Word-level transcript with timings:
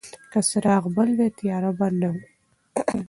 که 0.31 0.39
څراغ 0.49 0.83
بل 0.95 1.09
وای، 1.17 1.29
تیاره 1.39 1.71
به 1.77 1.87
نه 1.99 2.09
وه. 2.13 2.23